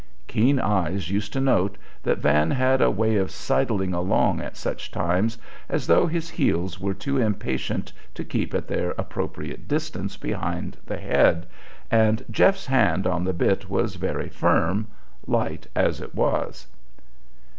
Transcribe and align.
Keen 0.25 0.59
eyes 0.59 1.11
used 1.11 1.31
to 1.33 1.39
note 1.39 1.77
that 2.01 2.17
Van 2.17 2.49
had 2.49 2.81
a 2.81 2.89
way 2.89 3.17
of 3.17 3.29
sidling 3.29 3.93
along 3.93 4.41
at 4.41 4.57
such 4.57 4.89
times 4.89 5.37
as 5.69 5.85
though 5.85 6.07
his 6.07 6.27
heels 6.27 6.79
were 6.79 6.95
too 6.95 7.19
impatient 7.19 7.93
to 8.15 8.23
keep 8.23 8.55
at 8.55 8.67
their 8.67 8.95
appropriate 8.97 9.67
distance 9.67 10.17
behind 10.17 10.75
the 10.87 10.97
head, 10.97 11.45
and 11.91 12.25
"Jeff's" 12.31 12.65
hand 12.65 13.05
on 13.05 13.23
the 13.23 13.31
bit 13.33 13.69
was 13.69 13.93
very 13.93 14.29
firm, 14.29 14.87
light 15.27 15.67
as 15.75 16.01
it 16.01 16.15
was. 16.15 16.65